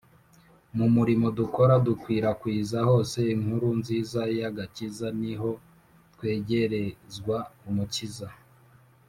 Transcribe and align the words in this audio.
mu 0.77 0.85
murimo 0.95 1.27
dukora 1.39 1.73
dukwirakwiza 1.87 2.79
hose 2.89 3.19
inkuru 3.35 3.67
nziza 3.79 4.21
y’agakiza 4.37 5.07
ni 5.19 5.33
ho 5.39 5.49
twegerezwa 6.13 7.37
umukiza 7.69 8.27